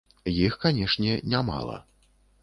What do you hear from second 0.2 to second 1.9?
Іх, канешне, не мала.